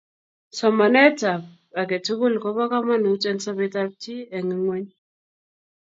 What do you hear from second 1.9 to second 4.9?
tugul koba kamanuut eng sobetab chii eng ngweny